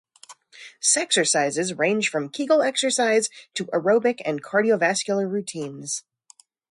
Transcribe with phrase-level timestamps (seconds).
[0.81, 6.03] Sexercises range from Kegel exercise to aerobic and cardiovascular routines.